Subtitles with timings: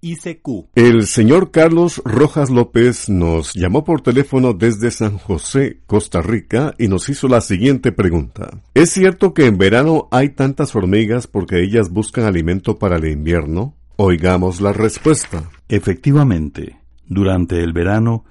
[0.00, 0.70] ICQ.
[0.74, 6.88] El señor Carlos Rojas López nos llamó por teléfono desde San José, Costa Rica, y
[6.88, 8.62] nos hizo la siguiente pregunta.
[8.74, 13.74] ¿Es cierto que en verano hay tantas hormigas porque ellas buscan alimento para el invierno?
[13.96, 15.50] Oigamos la respuesta.
[15.68, 18.24] Efectivamente, durante el verano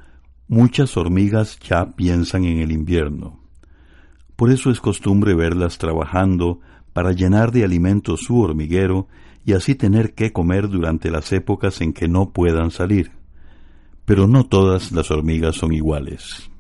[0.50, 3.38] Muchas hormigas ya piensan en el invierno.
[4.38, 6.62] Por eso es costumbre verlas trabajando
[6.94, 9.10] para llenar de alimento su hormiguero
[9.48, 13.12] y así tener que comer durante las épocas en que no puedan salir.
[14.04, 16.52] Pero no todas las hormigas son iguales.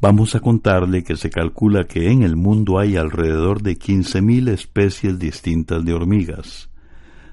[0.00, 5.18] Vamos a contarle que se calcula que en el mundo hay alrededor de 15.000 especies
[5.18, 6.70] distintas de hormigas.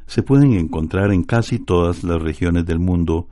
[0.05, 3.29] Se pueden encontrar en casi todas las regiones del mundo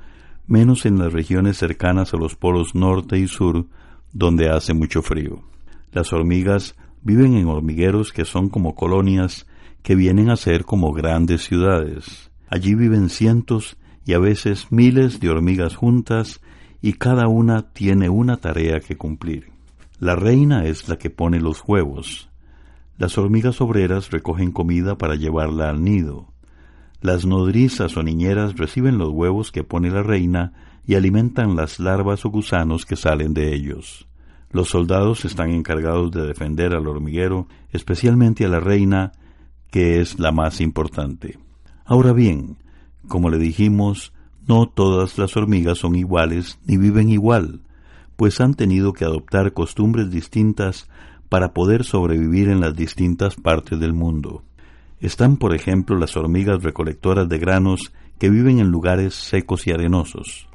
[0.48, 3.66] menos en las regiones cercanas a los polos norte y sur,
[4.14, 5.44] donde hace mucho frío.
[5.92, 9.48] Las hormigas viven en hormigueros que son como colonias
[9.84, 12.32] que vienen a ser como grandes ciudades.
[12.50, 16.42] Allí viven cientos y a veces miles de hormigas juntas
[16.82, 19.52] y cada una tiene una tarea que cumplir.
[20.00, 22.30] La reina es la que pone los huevos.
[22.98, 26.28] Las hormigas obreras recogen comida para llevarla al nido.
[27.02, 30.54] Las nodrizas o niñeras reciben los huevos que pone la reina
[30.86, 34.08] y alimentan las larvas o gusanos que salen de ellos.
[34.52, 39.12] Los soldados están encargados de defender al hormiguero, especialmente a la reina,
[39.72, 41.38] que es la más importante.
[41.86, 42.58] Ahora bien,
[43.08, 44.14] como le dijimos,
[44.48, 47.62] no todas las hormigas son iguales ni viven igual,
[48.16, 50.88] pues han tenido que adoptar costumbres distintas
[51.30, 54.44] para poder sobrevivir en las distintas partes del mundo.
[55.00, 60.50] Están, por ejemplo, las hormigas recolectoras de granos que viven en lugares secos y arenosos.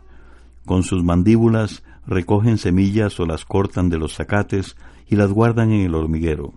[0.66, 4.76] Con sus mandíbulas recogen semillas o las cortan de los zacates
[5.08, 6.52] y las guardan en el hormiguero.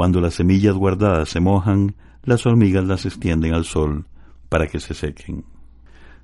[0.00, 1.94] Cuando las semillas guardadas se mojan,
[2.24, 4.06] las hormigas las extienden al sol
[4.48, 5.44] para que se sequen.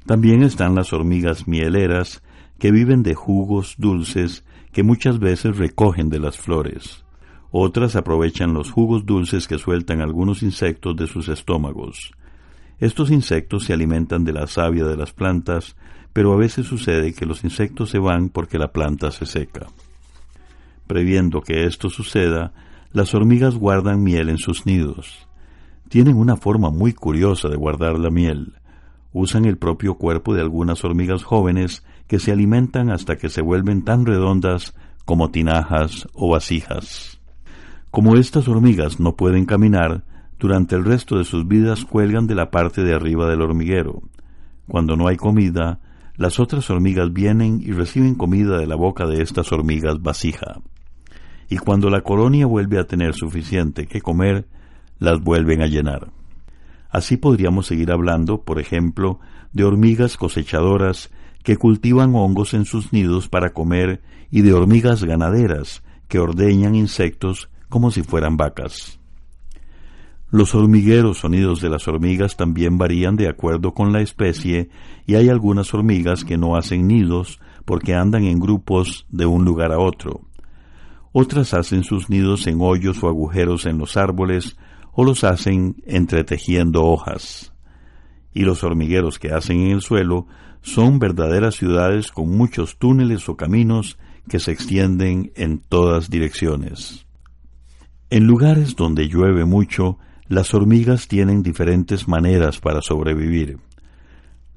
[0.06, 2.22] También están las hormigas mieleras
[2.59, 7.04] que viven de jugos dulces que muchas veces recogen de las flores.
[7.50, 12.12] Otras aprovechan los jugos dulces que sueltan algunos insectos de sus estómagos.
[12.81, 15.76] Estos insectos se alimentan de la savia de las plantas,
[16.15, 19.66] pero a veces sucede que los insectos se van porque la planta se seca.
[20.86, 22.54] Previendo que esto suceda,
[22.97, 25.29] las hormigas guardan miel en sus nidos.
[25.91, 28.55] Tienen una forma muy curiosa de guardar la miel.
[29.12, 33.84] Usan el propio cuerpo de algunas hormigas jóvenes que se alimentan hasta que se vuelven
[33.84, 34.73] tan redondas
[35.05, 37.21] como tinajas o vasijas.
[37.91, 40.05] Como estas hormigas no pueden caminar,
[40.39, 44.05] durante el resto de sus vidas cuelgan de la parte de arriba del hormiguero.
[44.69, 45.81] Cuando no hay comida,
[46.17, 50.63] las otras hormigas vienen y reciben comida de la boca de estas hormigas vasija.
[51.49, 54.47] Y cuando la colonia vuelve a tener suficiente que comer,
[54.99, 56.11] las vuelven a llenar.
[56.91, 59.21] Así podríamos seguir hablando, por ejemplo,
[59.53, 61.11] de hormigas cosechadoras
[61.43, 67.49] que cultivan hongos en sus nidos para comer y de hormigas ganaderas que ordeñan insectos
[67.69, 68.99] como si fueran vacas.
[70.31, 74.71] Los hormigueros sonidos de las hormigas también varían de acuerdo con la especie
[75.07, 79.73] y hay algunas hormigas que no hacen nidos porque andan en grupos de un lugar
[79.73, 80.25] a otro.
[81.19, 84.59] Otras hacen sus nidos en hoyos o agujeros en los árboles
[84.93, 87.54] o los hacen entretejiendo hojas.
[88.34, 90.27] Y los hormigueros que hacen en el suelo
[90.60, 93.97] son verdaderas ciudades con muchos túneles o caminos
[94.28, 97.07] que se extienden en todas direcciones.
[98.10, 99.98] En lugares donde llueve mucho,
[100.28, 103.59] las hormigas tienen diferentes maneras para sobrevivir.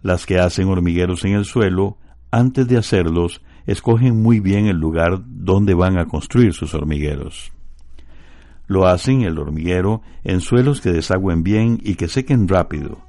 [0.01, 1.97] Las que hacen hormigueros en el suelo,
[2.31, 7.51] antes de hacerlos, escogen muy bien el lugar donde van a construir sus hormigueros.
[8.67, 12.99] Lo hacen el hormiguero en suelos que desagüen bien y que sequen rápido.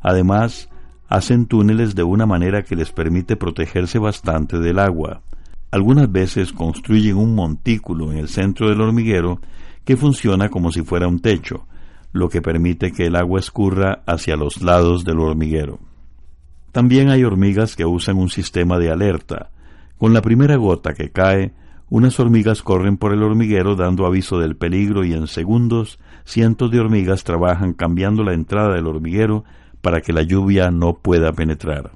[0.00, 0.70] Además,
[1.08, 5.22] hacen túneles de una manera que les permite protegerse bastante del agua.
[5.70, 9.40] Algunas veces construyen un montículo en el centro del hormiguero
[9.84, 11.66] que funciona como si fuera un techo,
[12.12, 15.78] lo que permite que el agua escurra hacia los lados del hormiguero.
[16.72, 19.50] También hay hormigas que usan un sistema de alerta.
[20.02, 21.52] Con la primera gota que cae,
[21.88, 26.80] unas hormigas corren por el hormiguero dando aviso del peligro y en segundos cientos de
[26.80, 29.44] hormigas trabajan cambiando la entrada del hormiguero
[29.80, 31.92] para que la lluvia no pueda penetrar.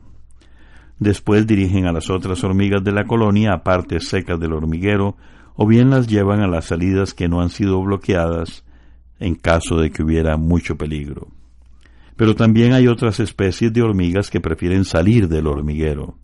[1.01, 5.17] Después dirigen a las otras hormigas de la colonia a partes secas del hormiguero
[5.57, 8.65] o bien las llevan a las salidas que no han sido bloqueadas
[9.19, 11.27] en caso de que hubiera mucho peligro.
[12.15, 16.15] Pero también hay otras especies de hormigas que prefieren salir del hormiguero.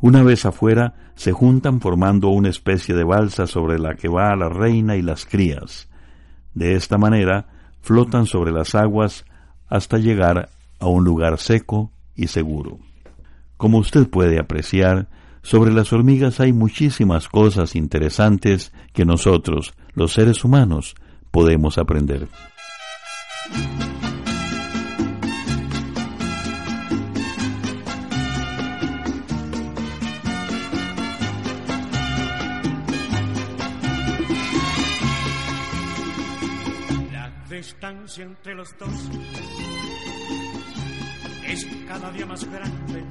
[0.00, 4.48] Una vez afuera, se juntan formando una especie de balsa sobre la que va la
[4.48, 5.88] reina y las crías.
[6.54, 7.48] De esta manera,
[7.80, 9.24] flotan sobre las aguas
[9.68, 12.78] hasta llegar a un lugar seco y seguro.
[13.56, 15.08] Como usted puede apreciar,
[15.42, 20.94] sobre las hormigas hay muchísimas cosas interesantes que nosotros, los seres humanos,
[21.30, 22.28] podemos aprender.
[38.18, 39.10] Entre los dos
[41.46, 43.04] es cada día más grande.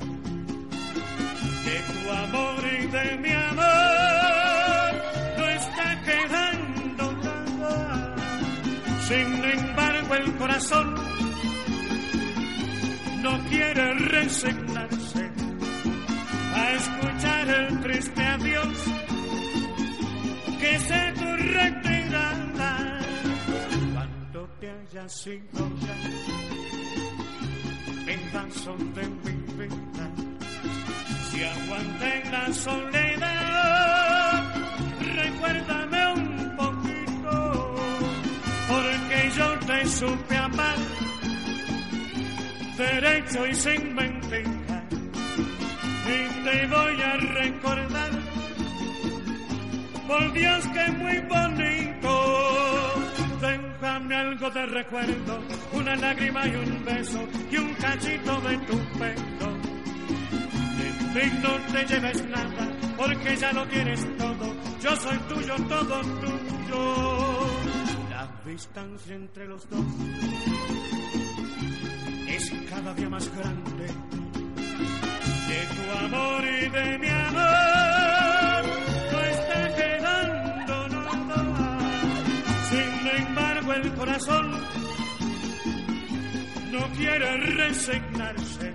[1.65, 4.95] De tu amor y de mi amor
[5.37, 8.15] no está quedando nada.
[9.07, 10.95] Sin embargo, el corazón
[13.21, 15.31] no quiere resignarse
[16.55, 18.14] a escuchar el triste
[25.05, 25.95] haya sido ya
[28.05, 30.05] pedazo de mi vida.
[31.29, 34.43] Si aguanté la soledad,
[35.21, 37.75] recuérdame un poquito,
[38.67, 40.77] porque yo te supe amar,
[42.77, 44.77] derecho y sin mentira,
[46.15, 48.11] y te voy a recordar,
[50.07, 52.04] por Dios que muy bonito
[54.45, 55.39] algo de recuerdo,
[55.73, 57.19] una lágrima y un beso
[57.51, 59.55] y un cachito de tu pelo.
[61.13, 64.53] De no te lleves nada, porque ya lo tienes todo.
[64.81, 67.47] Yo soy tuyo, todo tuyo.
[68.09, 69.85] La distancia entre los dos
[72.27, 73.87] es cada día más grande.
[75.47, 77.84] De tu amor y de mi amor
[86.71, 88.73] no quiere resignarse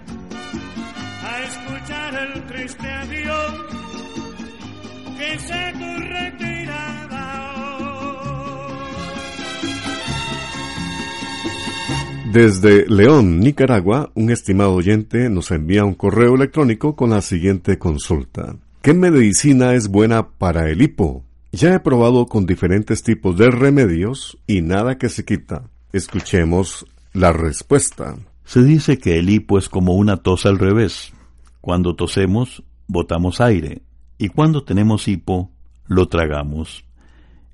[1.25, 3.53] a escuchar el triste adiós
[5.19, 6.01] que se tu.
[12.33, 18.55] Desde León, Nicaragua, un estimado oyente nos envía un correo electrónico con la siguiente consulta.
[18.83, 21.25] ¿Qué medicina es buena para el hipo?
[21.53, 25.65] Ya he probado con diferentes tipos de remedios y nada que se quita.
[25.93, 28.15] Escuchemos la respuesta.
[28.45, 31.13] Se dice que el hipo es como una tos al revés.
[31.61, 33.83] Cuando tosemos, botamos aire,
[34.17, 35.51] y cuando tenemos hipo,
[35.89, 36.85] lo tragamos.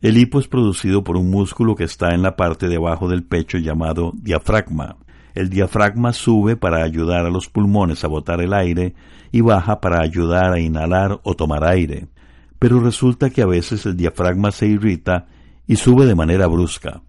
[0.03, 3.25] El hipo es producido por un músculo que está en la parte de abajo del
[3.25, 4.99] pecho llamado diafragma.
[5.35, 8.95] El diafragma sube para ayudar a los pulmones a botar el aire
[9.33, 12.09] y baja para ayudar a inhalar o tomar aire
[12.59, 15.27] pero resulta que a veces el diafragma se irrita
[15.67, 17.03] y sube de manera brusca.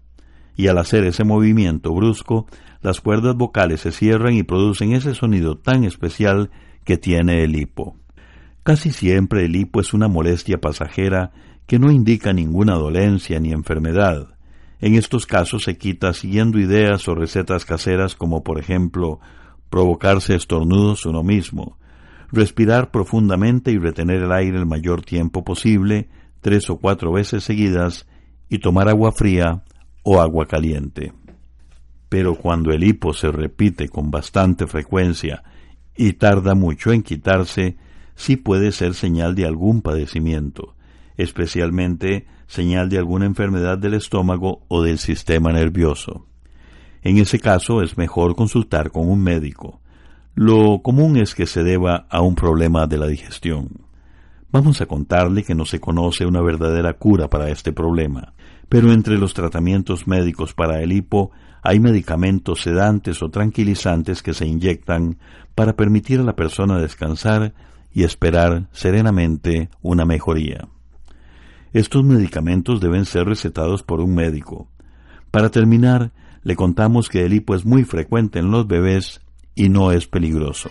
[0.56, 2.46] Y al hacer ese movimiento brusco,
[2.82, 6.50] las cuerdas vocales se cierran y producen ese sonido tan especial
[6.84, 7.96] que tiene el hipo.
[8.62, 11.32] Casi siempre el hipo es una molestia pasajera
[11.66, 14.34] que no indica ninguna dolencia ni enfermedad.
[14.80, 19.20] En estos casos se quita siguiendo ideas o recetas caseras como por ejemplo
[19.70, 21.78] provocarse estornudos uno mismo,
[22.30, 26.08] respirar profundamente y retener el aire el mayor tiempo posible,
[26.40, 28.06] tres o cuatro veces seguidas,
[28.48, 29.64] y tomar agua fría
[30.02, 31.12] o agua caliente.
[32.08, 35.42] Pero cuando el hipo se repite con bastante frecuencia
[35.96, 37.76] y tarda mucho en quitarse,
[38.14, 40.74] sí puede ser señal de algún padecimiento,
[41.16, 46.26] especialmente señal de alguna enfermedad del estómago o del sistema nervioso.
[47.02, 49.80] En ese caso es mejor consultar con un médico.
[50.40, 53.70] Lo común es que se deba a un problema de la digestión.
[54.52, 58.34] Vamos a contarle que no se conoce una verdadera cura para este problema,
[58.68, 64.46] pero entre los tratamientos médicos para el hipo hay medicamentos sedantes o tranquilizantes que se
[64.46, 65.18] inyectan
[65.56, 67.52] para permitir a la persona descansar
[67.92, 70.68] y esperar serenamente una mejoría.
[71.72, 74.68] Estos medicamentos deben ser recetados por un médico.
[75.32, 76.12] Para terminar,
[76.44, 79.20] le contamos que el hipo es muy frecuente en los bebés
[79.58, 80.70] y no es peligroso.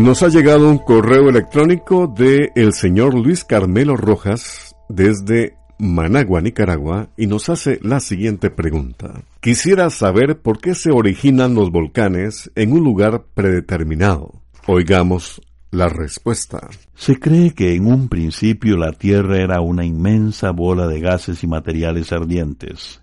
[0.00, 7.10] Nos ha llegado un correo electrónico de el señor Luis Carmelo Rojas desde Managua, Nicaragua,
[7.18, 9.22] y nos hace la siguiente pregunta.
[9.42, 14.40] Quisiera saber por qué se originan los volcanes en un lugar predeterminado.
[14.66, 16.70] Oigamos la respuesta.
[16.94, 21.46] Se cree que en un principio la Tierra era una inmensa bola de gases y
[21.46, 23.02] materiales ardientes.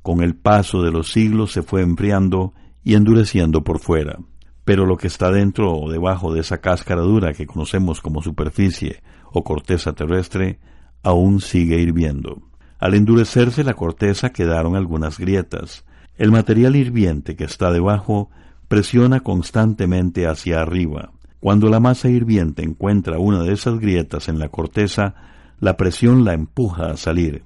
[0.00, 2.52] Con el paso de los siglos se fue enfriando
[2.84, 4.20] y endureciendo por fuera
[4.66, 9.00] pero lo que está dentro o debajo de esa cáscara dura que conocemos como superficie
[9.32, 10.58] o corteza terrestre
[11.04, 12.42] aún sigue hirviendo.
[12.80, 15.84] Al endurecerse la corteza quedaron algunas grietas.
[16.16, 18.28] El material hirviente que está debajo
[18.66, 21.12] presiona constantemente hacia arriba.
[21.38, 25.14] Cuando la masa hirviente encuentra una de esas grietas en la corteza,
[25.60, 27.44] la presión la empuja a salir.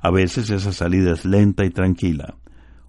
[0.00, 2.34] A veces esa salida es lenta y tranquila,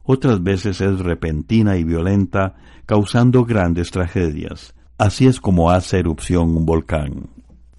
[0.04, 2.56] otras veces es repentina y violenta,
[2.86, 4.74] causando grandes tragedias.
[4.98, 7.30] Así es como hace erupción un volcán.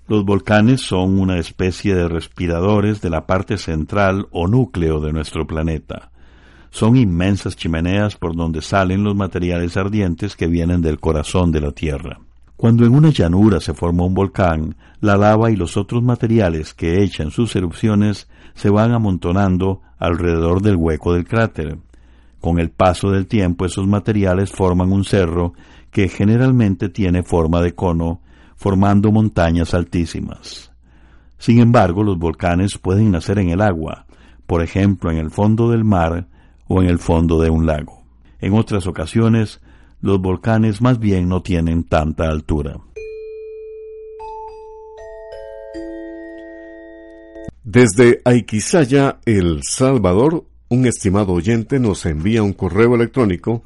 [0.09, 5.47] Los volcanes son una especie de respiradores de la parte central o núcleo de nuestro
[5.47, 6.11] planeta.
[6.71, 11.71] Son inmensas chimeneas por donde salen los materiales ardientes que vienen del corazón de la
[11.71, 12.19] Tierra.
[12.57, 17.03] Cuando en una llanura se forma un volcán, la lava y los otros materiales que
[17.03, 21.79] echan sus erupciones se van amontonando alrededor del hueco del cráter.
[22.43, 25.55] Con el paso del tiempo esos materiales forman un cerro
[25.93, 28.21] que generalmente tiene forma de cono,
[28.57, 30.73] formando montañas altísimas.
[31.39, 34.07] Sin embargo, los volcanes pueden nacer en el agua,
[34.49, 36.27] por ejemplo en el fondo del mar
[36.67, 38.03] o en el fondo de un lago.
[38.41, 39.61] En otras ocasiones,
[40.01, 42.77] los volcanes más bien no tienen tanta altura.
[47.63, 53.63] Desde Aiquisaya, El Salvador, un estimado oyente nos envía un correo electrónico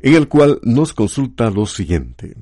[0.00, 2.34] en el cual nos consulta lo siguiente.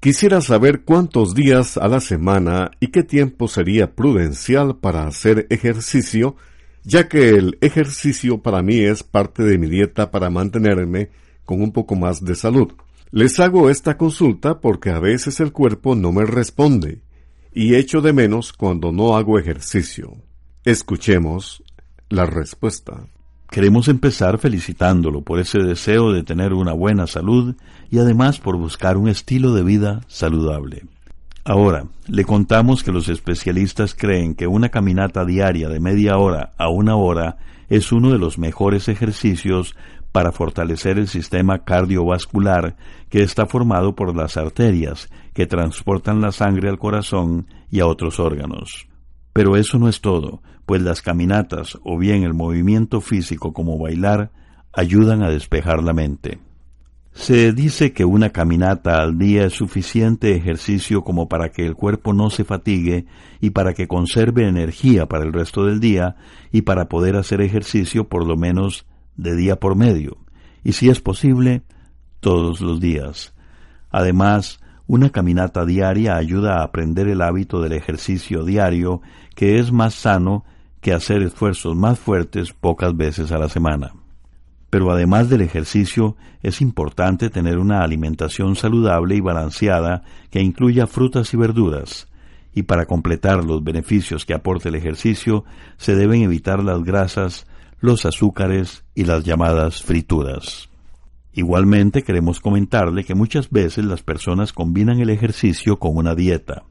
[0.00, 6.34] Quisiera saber cuántos días a la semana y qué tiempo sería prudencial para hacer ejercicio,
[6.82, 11.10] ya que el ejercicio para mí es parte de mi dieta para mantenerme
[11.44, 12.72] con un poco más de salud.
[13.12, 17.02] Les hago esta consulta porque a veces el cuerpo no me responde
[17.52, 20.16] y echo de menos cuando no hago ejercicio.
[20.64, 21.62] Escuchemos
[22.08, 23.06] la respuesta.
[23.52, 27.54] Queremos empezar felicitándolo por ese deseo de tener una buena salud
[27.90, 30.86] y además por buscar un estilo de vida saludable.
[31.44, 36.70] Ahora, le contamos que los especialistas creen que una caminata diaria de media hora a
[36.70, 37.36] una hora
[37.68, 39.76] es uno de los mejores ejercicios
[40.12, 42.76] para fortalecer el sistema cardiovascular
[43.10, 48.18] que está formado por las arterias que transportan la sangre al corazón y a otros
[48.18, 48.88] órganos.
[49.34, 54.30] Pero eso no es todo, pues las caminatas o bien el movimiento físico como bailar
[54.72, 56.38] ayudan a despejar la mente.
[57.14, 62.14] Se dice que una caminata al día es suficiente ejercicio como para que el cuerpo
[62.14, 63.04] no se fatigue
[63.40, 66.16] y para que conserve energía para el resto del día
[66.52, 70.16] y para poder hacer ejercicio por lo menos de día por medio,
[70.64, 71.62] y si es posible,
[72.20, 73.34] todos los días.
[73.90, 79.02] Además, una caminata diaria ayuda a aprender el hábito del ejercicio diario,
[79.34, 80.44] que es más sano
[80.82, 83.94] que hacer esfuerzos más fuertes pocas veces a la semana.
[84.68, 91.32] Pero además del ejercicio, es importante tener una alimentación saludable y balanceada que incluya frutas
[91.32, 92.08] y verduras.
[92.52, 95.44] Y para completar los beneficios que aporta el ejercicio,
[95.76, 97.46] se deben evitar las grasas,
[97.80, 100.68] los azúcares y las llamadas frituras.
[101.32, 106.64] Igualmente queremos comentarle que muchas veces las personas combinan el ejercicio con una dieta.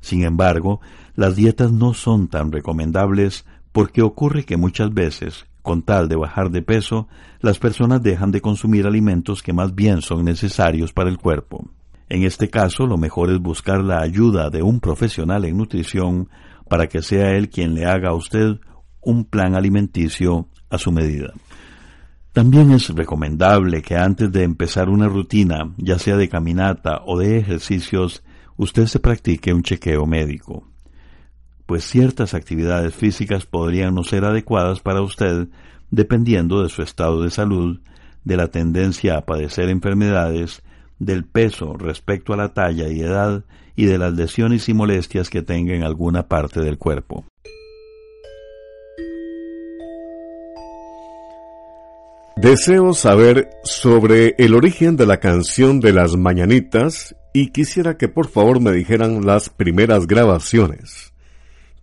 [0.00, 0.80] Sin embargo,
[1.14, 3.44] las dietas no son tan recomendables
[3.76, 7.08] porque ocurre que muchas veces, con tal de bajar de peso,
[7.40, 11.68] las personas dejan de consumir alimentos que más bien son necesarios para el cuerpo.
[12.08, 16.30] En este caso, lo mejor es buscar la ayuda de un profesional en nutrición
[16.70, 18.60] para que sea él quien le haga a usted
[19.02, 21.34] un plan alimenticio a su medida.
[22.32, 27.36] También es recomendable que antes de empezar una rutina, ya sea de caminata o de
[27.36, 28.24] ejercicios,
[28.56, 30.66] usted se practique un chequeo médico,
[31.66, 35.48] pues ciertas actividades físicas podrían no ser adecuadas para usted
[35.90, 37.80] dependiendo de su estado de salud,
[38.24, 40.62] de la tendencia a padecer enfermedades,
[40.98, 43.44] del peso respecto a la talla y edad
[43.76, 47.24] y de las lesiones y molestias que tenga en alguna parte del cuerpo.
[52.36, 58.28] Deseo saber sobre el origen de la canción de las mañanitas y quisiera que por
[58.28, 61.14] favor me dijeran las primeras grabaciones.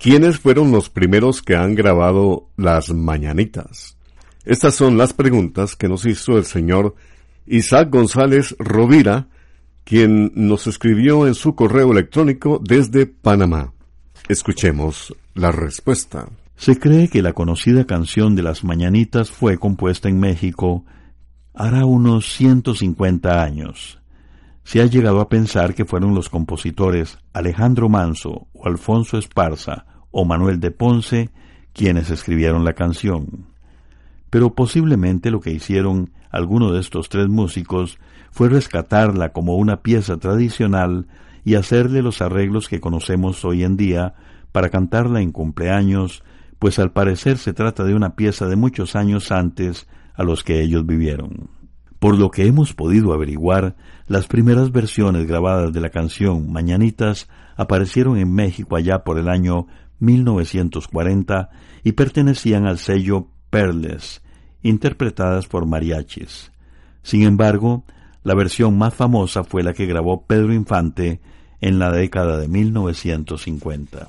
[0.04, 3.98] ¿Quiénes fueron los primeros que han grabado las mañanitas?
[4.44, 6.96] Estas son las preguntas que nos hizo el señor
[7.46, 9.30] Isaac González Rovira,
[9.86, 13.72] quien nos escribió en su correo electrónico desde Panamá.
[14.28, 16.28] Escuchemos la respuesta.
[16.58, 20.84] Se cree que la conocida canción de las Mañanitas fue compuesta en México
[21.54, 24.02] hará unos 150 años.
[24.66, 30.24] Se ha llegado a pensar que fueron los compositores Alejandro Manso o Alfonso Esparza o
[30.24, 31.30] Manuel de Ponce
[31.74, 33.48] quienes escribieron la canción.
[34.30, 38.00] Pero posiblemente lo que hicieron algunos de estos tres músicos
[38.32, 41.08] fue rescatarla como una pieza tradicional
[41.44, 44.14] y hacerle los arreglos que conocemos hoy en día
[44.52, 46.24] para cantarla en cumpleaños,
[46.58, 50.62] pues al parecer se trata de una pieza de muchos años antes a los que
[50.62, 51.50] ellos vivieron.
[52.00, 53.76] Por lo que hemos podido averiguar,
[54.08, 59.68] las primeras versiones grabadas de la canción Mañanitas aparecieron en México allá por el año
[60.04, 61.50] 1940
[61.84, 64.22] y pertenecían al sello Perles,
[64.62, 66.52] interpretadas por mariachis.
[67.02, 67.86] Sin embargo,
[68.24, 71.22] la versión más famosa fue la que grabó Pedro Infante
[71.62, 74.08] en la década de 1950.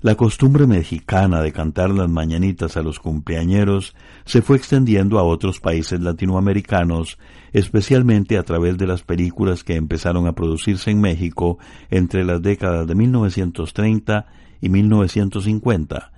[0.00, 5.58] La costumbre mexicana de cantar las mañanitas a los cumpleañeros se fue extendiendo a otros
[5.58, 7.18] países latinoamericanos,
[7.52, 11.58] especialmente a través de las películas que empezaron a producirse en México
[11.90, 14.26] entre las décadas de 1930
[14.60, 16.12] y 1950,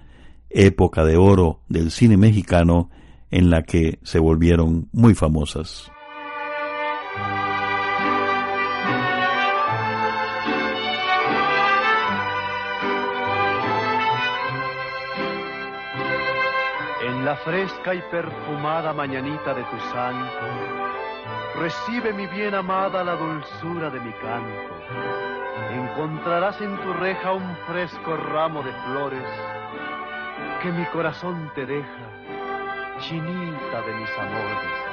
[0.50, 2.90] época de oro del cine mexicano
[3.30, 5.90] en la que se volvieron muy famosas.
[17.30, 20.40] la fresca y perfumada mañanita de tu santo,
[21.60, 25.39] recibe mi bien amada la dulzura de mi canto.
[25.72, 29.24] Encontrarás en tu reja un fresco ramo de flores
[30.62, 32.06] que mi corazón te deja,
[32.98, 34.90] chinita de mis amores.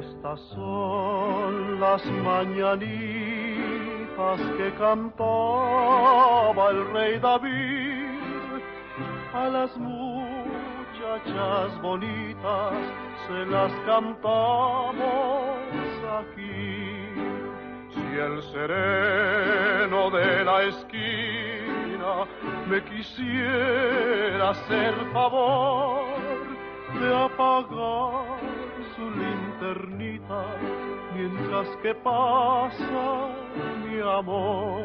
[0.00, 2.88] Estas son las mañanitas
[4.56, 8.62] que cantaba el rey David
[9.34, 9.76] a las
[11.82, 12.72] bonitas
[13.26, 14.94] se las cantamos
[16.20, 17.08] aquí.
[17.94, 22.26] Si el sereno de la esquina
[22.68, 26.06] me quisiera hacer favor
[27.00, 28.38] de apagar
[28.96, 30.44] su linternita
[31.14, 33.28] mientras que pasa
[33.84, 34.84] mi amor.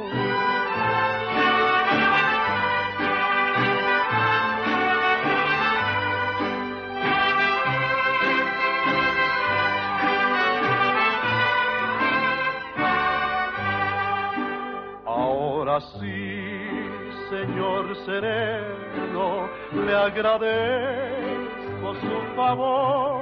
[20.01, 23.21] Agradezco su favor,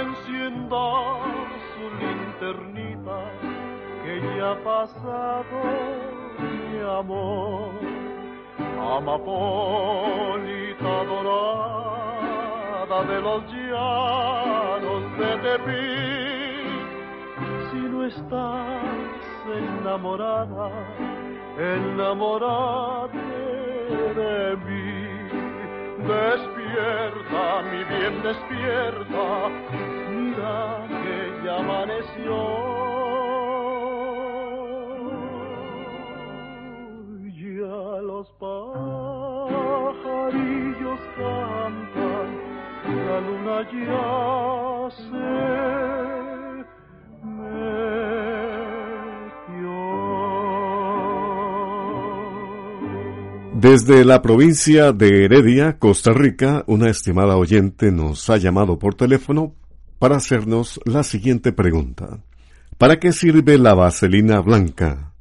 [0.00, 0.86] encienda
[1.70, 3.20] su linternita
[4.02, 5.58] que ya ha pasado
[6.38, 7.72] mi amor.
[8.96, 16.84] Amapolita dorada de los llanos de Tepic,
[17.70, 19.06] si no estás
[19.56, 20.68] enamorada,
[21.56, 23.18] enamorate
[24.14, 24.83] de mí.
[28.04, 29.48] Bien, despierta,
[30.10, 32.36] mira que ya amaneció.
[37.34, 39.50] Ya los pajarillos
[41.16, 42.28] cantan,
[43.06, 44.73] la luna ya
[53.64, 59.54] Desde la provincia de Heredia, Costa Rica, una estimada oyente nos ha llamado por teléfono
[59.98, 62.22] para hacernos la siguiente pregunta.
[62.76, 65.14] ¿Para qué sirve la vaselina blanca?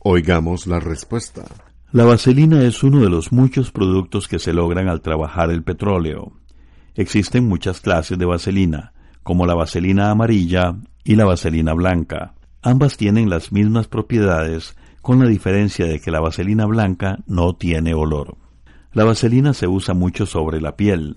[0.00, 1.46] Oigamos la respuesta.
[1.90, 6.32] La vaselina es uno de los muchos productos que se logran al trabajar el petróleo.
[6.94, 12.34] Existen muchas clases de vaselina, como la vaselina amarilla y la vaselina blanca.
[12.60, 14.76] Ambas tienen las mismas propiedades,
[15.08, 18.36] con la diferencia de que la vaselina blanca no tiene olor.
[18.92, 21.16] La vaselina se usa mucho sobre la piel,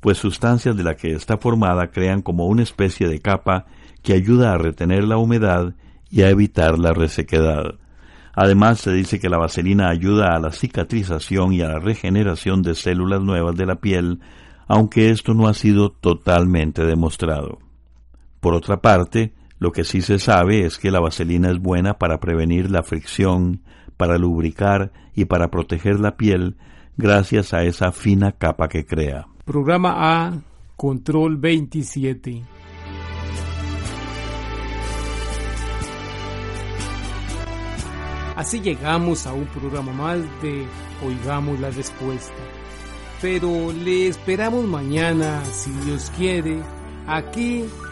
[0.00, 3.66] pues sustancias de la que está formada crean como una especie de capa
[4.02, 5.76] que ayuda a retener la humedad
[6.10, 7.76] y a evitar la resequedad.
[8.34, 12.74] Además, se dice que la vaselina ayuda a la cicatrización y a la regeneración de
[12.74, 14.18] células nuevas de la piel,
[14.66, 17.60] aunque esto no ha sido totalmente demostrado.
[18.40, 22.20] Por otra parte, lo que sí se sabe es que la vaselina es buena para
[22.20, 23.62] prevenir la fricción,
[23.96, 26.56] para lubricar y para proteger la piel
[26.96, 29.26] gracias a esa fina capa que crea.
[29.44, 30.38] Programa A,
[30.76, 32.42] Control 27.
[38.36, 40.64] Así llegamos a un programa más de
[41.04, 42.32] Oigamos la Respuesta.
[43.20, 46.60] Pero le esperamos mañana, si Dios quiere,
[47.08, 47.64] aquí